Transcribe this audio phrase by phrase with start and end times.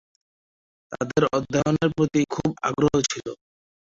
[0.91, 3.27] তাদের অধ্যয়নের প্রতি খুব আগ্রহ ছিল।